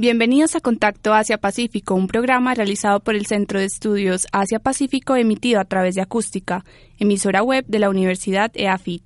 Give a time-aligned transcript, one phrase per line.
[0.00, 5.66] Bienvenidos a Contacto Asia-Pacífico, un programa realizado por el Centro de Estudios Asia-Pacífico emitido a
[5.66, 6.64] través de Acústica,
[6.98, 9.02] emisora web de la Universidad EAFIT.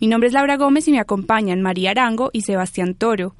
[0.00, 3.34] Mi nombre es Laura Gómez y me acompañan María Arango y Sebastián Toro.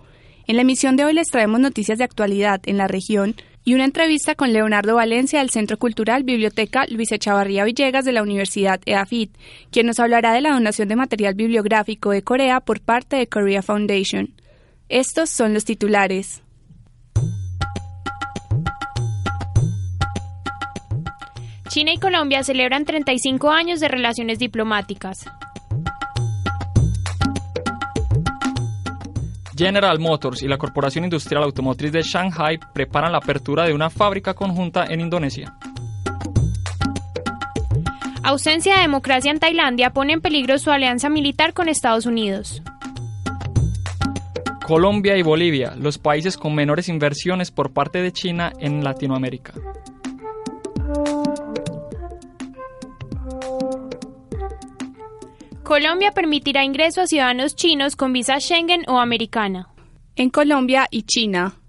[0.47, 3.87] En la emisión de hoy les traemos noticias de actualidad en la región y una
[3.87, 9.31] entrevista con Leonardo Valencia del Centro Cultural Biblioteca Luis Echavarría Villegas de la Universidad EAFIT,
[9.71, 13.63] quien nos hablará de la donación de material bibliográfico de Corea por parte de Korea
[13.63, 14.35] Foundation.
[14.91, 16.43] Estos son los titulares.
[21.79, 25.31] China y Colombia celebran 35 años de relaciones diplomáticas.
[29.57, 34.35] General Motors y la Corporación Industrial Automotriz de Shanghai preparan la apertura de una fábrica
[34.35, 35.55] conjunta en Indonesia.
[38.25, 42.61] Ausencia de democracia en Tailandia pone en peligro su alianza militar con Estados Unidos.
[44.67, 49.55] Colombia y Bolivia, los países con menores inversiones por parte de China en Latinoamérica.
[55.69, 59.69] Colombia permitirá ingreso a ciudadanos chinos con visa Schengen o americana.
[60.17, 61.61] En Colombia y China.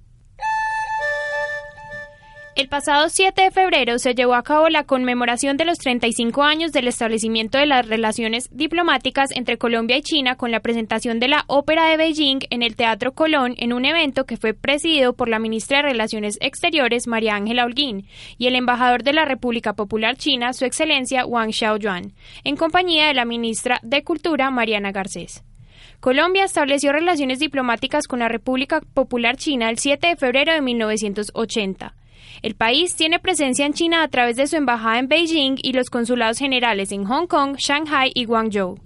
[2.59, 6.73] El pasado 7 de febrero se llevó a cabo la conmemoración de los 35 años
[6.73, 11.45] del establecimiento de las relaciones diplomáticas entre Colombia y China con la presentación de la
[11.47, 15.39] Ópera de Beijing en el Teatro Colón en un evento que fue presidido por la
[15.39, 18.07] ministra de Relaciones Exteriores María Ángela Holguín
[18.37, 22.11] y el embajador de la República Popular China, Su Excelencia Wang Xiaoyuan,
[22.43, 25.45] en compañía de la ministra de Cultura Mariana Garcés.
[26.01, 31.95] Colombia estableció relaciones diplomáticas con la República Popular China el 7 de febrero de 1980.
[32.41, 35.89] El país tiene presencia en China a través de su embajada en Beijing y los
[35.89, 38.79] consulados generales en Hong Kong, Shanghai y Guangzhou.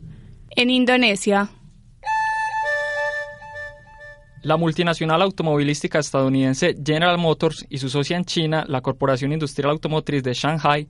[0.56, 1.50] En Indonesia.
[4.44, 10.22] La multinacional automovilística estadounidense General Motors y su socia en China, la Corporación Industrial Automotriz
[10.22, 10.90] de Shanghai,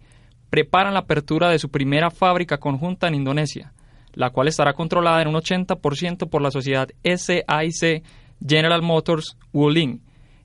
[0.49, 3.73] preparan la apertura de su primera fábrica conjunta en Indonesia,
[4.13, 8.03] la cual estará controlada en un 80% por la sociedad SAIC
[8.45, 10.01] General Motors Wuling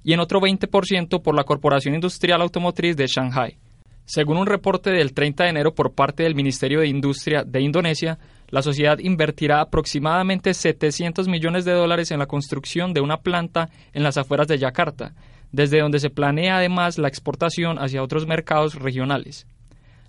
[0.08, 3.58] y en otro 20% por la Corporación Industrial Automotriz de Shanghai.
[4.06, 8.18] Según un reporte del 30 de enero por parte del Ministerio de Industria de Indonesia,
[8.48, 14.02] la sociedad invertirá aproximadamente 700 millones de dólares en la construcción de una planta en
[14.02, 15.12] las afueras de Yakarta,
[15.52, 19.46] desde donde se planea además la exportación hacia otros mercados regionales.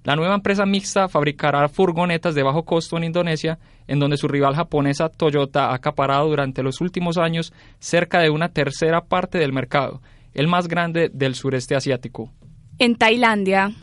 [0.04, 4.56] La nueva empresa mixta fabricará furgonetas de bajo costo en Indonesia, en donde su rival
[4.56, 10.02] japonesa Toyota ha acaparado durante los últimos años cerca de una tercera parte del mercado,
[10.34, 12.32] el más grande del sureste asiático.
[12.78, 13.74] En Tailandia.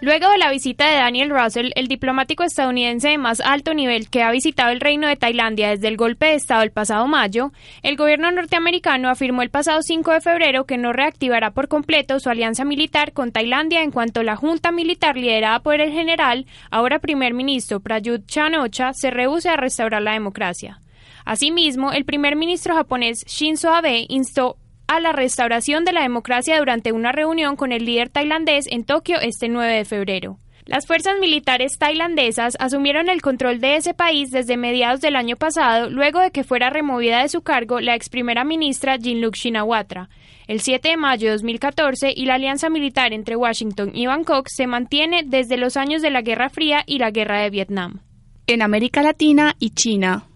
[0.00, 4.22] Luego de la visita de Daniel Russell, el diplomático estadounidense de más alto nivel que
[4.22, 7.50] ha visitado el reino de Tailandia desde el golpe de Estado el pasado mayo,
[7.82, 12.30] el gobierno norteamericano afirmó el pasado 5 de febrero que no reactivará por completo su
[12.30, 17.34] alianza militar con Tailandia en cuanto la junta militar liderada por el general, ahora primer
[17.34, 20.78] ministro Prayut Chan-ocha, se rehúse a restaurar la democracia.
[21.24, 26.92] Asimismo, el primer ministro japonés Shinzo Abe instó a la restauración de la democracia durante
[26.92, 30.38] una reunión con el líder tailandés en Tokio este 9 de febrero.
[30.68, 35.88] Las fuerzas militares tailandesas asumieron el control de ese país desde mediados del año pasado,
[35.88, 40.10] luego de que fuera removida de su cargo la ex primera ministra Jinluk Shinawatra.
[40.46, 44.66] El 7 de mayo de 2014 y la alianza militar entre Washington y Bangkok se
[44.66, 48.00] mantiene desde los años de la Guerra Fría y la Guerra de Vietnam.
[48.46, 50.27] En América Latina y China.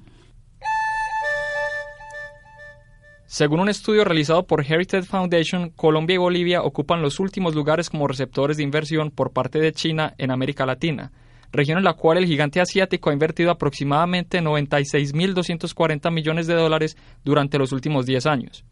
[3.32, 8.06] Según un estudio realizado por Heritage Foundation, Colombia y Bolivia ocupan los últimos lugares como
[8.06, 11.12] receptores de inversión por parte de China en América Latina,
[11.50, 17.56] región en la cual el gigante asiático ha invertido aproximadamente 96.240 millones de dólares durante
[17.56, 18.67] los últimos 10 años.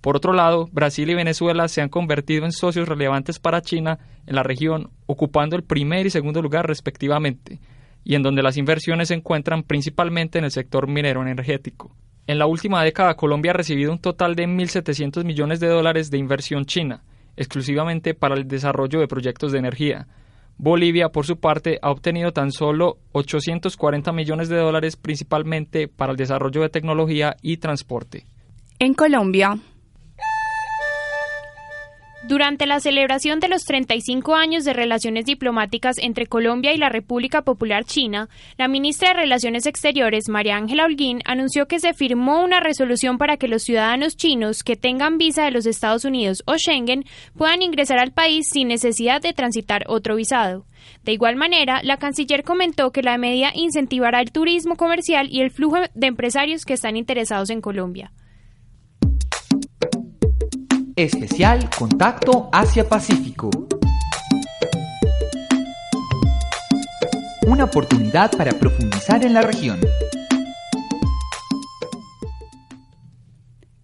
[0.00, 4.34] Por otro lado, Brasil y Venezuela se han convertido en socios relevantes para China en
[4.34, 7.60] la región, ocupando el primer y segundo lugar respectivamente,
[8.02, 11.94] y en donde las inversiones se encuentran principalmente en el sector minero energético.
[12.30, 16.18] En la última década, Colombia ha recibido un total de 1.700 millones de dólares de
[16.18, 17.02] inversión china,
[17.36, 20.06] exclusivamente para el desarrollo de proyectos de energía.
[20.56, 26.16] Bolivia, por su parte, ha obtenido tan solo 840 millones de dólares principalmente para el
[26.16, 28.26] desarrollo de tecnología y transporte.
[28.78, 29.58] En Colombia.
[32.30, 37.42] Durante la celebración de los 35 años de relaciones diplomáticas entre Colombia y la República
[37.42, 42.60] Popular China, la ministra de Relaciones Exteriores, María Ángela Holguín, anunció que se firmó una
[42.60, 47.04] resolución para que los ciudadanos chinos que tengan visa de los Estados Unidos o Schengen
[47.36, 50.66] puedan ingresar al país sin necesidad de transitar otro visado.
[51.02, 55.50] De igual manera, la canciller comentó que la medida incentivará el turismo comercial y el
[55.50, 58.12] flujo de empresarios que están interesados en Colombia.
[61.02, 63.48] Especial Contacto Asia-Pacífico.
[67.46, 69.80] Una oportunidad para profundizar en la región.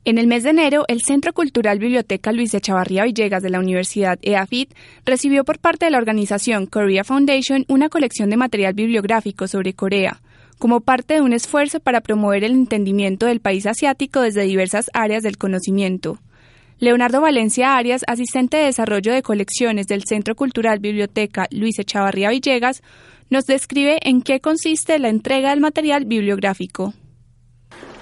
[0.05, 4.19] En el mes de enero, el Centro Cultural Biblioteca Luis Echavarría Villegas de la Universidad
[4.21, 4.75] EAFIT
[5.07, 10.21] recibió por parte de la organización Korea Foundation una colección de material bibliográfico sobre Corea,
[10.59, 15.23] como parte de un esfuerzo para promover el entendimiento del país asiático desde diversas áreas
[15.23, 16.19] del conocimiento.
[16.79, 22.83] Leonardo Valencia Arias, asistente de desarrollo de colecciones del Centro Cultural Biblioteca Luis Echavarría Villegas,
[23.31, 26.93] nos describe en qué consiste la entrega del material bibliográfico.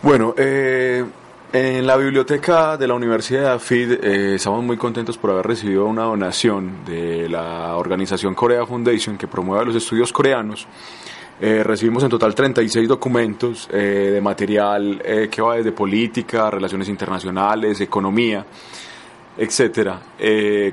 [0.03, 1.05] Bueno, eh,
[1.53, 5.87] en la biblioteca de la Universidad de AFID eh, estamos muy contentos por haber recibido
[5.87, 10.67] una donación de la organización Korea Foundation que promueve los estudios coreanos
[11.41, 16.89] eh, recibimos en total 36 documentos eh, de material eh, que va desde política, relaciones
[16.89, 18.47] internacionales, economía,
[19.37, 20.01] etcétera,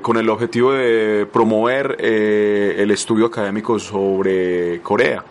[0.00, 5.24] con el objetivo de promover el estudio académico sobre Corea.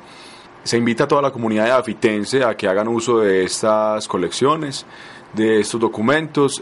[0.64, 4.86] Se invita a toda la comunidad afitense a que hagan uso de estas colecciones,
[5.32, 6.62] de estos documentos,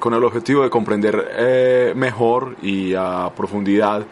[0.00, 4.04] con el objetivo de comprender mejor y a profundidad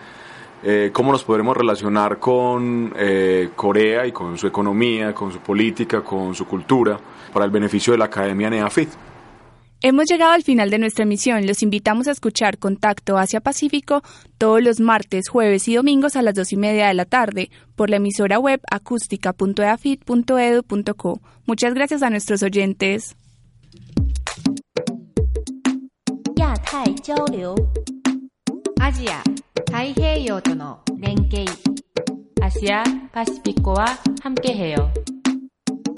[0.62, 6.02] eh, cómo nos podremos relacionar con eh, Corea y con su economía, con su política,
[6.02, 7.00] con su cultura,
[7.32, 8.88] para el beneficio de la Academia NEAFIT.
[9.82, 11.46] Hemos llegado al final de nuestra emisión.
[11.46, 14.02] Los invitamos a escuchar Contacto Asia-Pacífico
[14.36, 17.88] todos los martes, jueves y domingos a las dos y media de la tarde por
[17.88, 21.20] la emisora web acústica.eafit.edu.co.
[21.46, 23.16] Muchas gracias a nuestros oyentes.
[28.78, 29.22] Asia
[29.71, 31.45] 太平洋との連携
[32.45, 33.85] 아시아 파시피코와
[34.21, 34.93] 함께해요.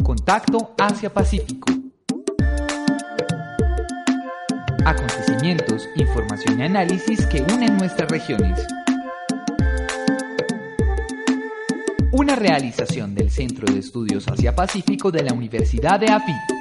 [0.02, 1.74] Contacto Asia-Pacífico.
[4.86, 8.66] Acontecimientos, información y análisis que unen nuestras regiones.
[12.14, 16.61] Una realización del Centro de Estudios Asia-Pacífico de la Universidad de AFIT.